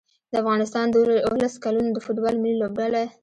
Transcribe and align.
د 0.31 0.33
افغانستان 0.41 0.85
د 0.91 0.95
اولس 1.27 1.53
کلونو 1.63 1.89
د 1.93 1.97
فوټبال 2.05 2.35
ملي 2.43 2.55
لوبډله 2.57 3.01